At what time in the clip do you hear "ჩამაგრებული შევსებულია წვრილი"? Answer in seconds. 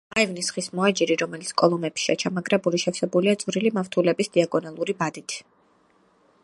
2.23-3.75